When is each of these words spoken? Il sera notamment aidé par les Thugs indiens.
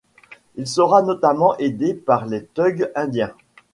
Il 0.55 0.65
sera 0.65 1.03
notamment 1.03 1.55
aidé 1.57 1.93
par 1.93 2.25
les 2.25 2.43
Thugs 2.43 2.89
indiens. 2.95 3.35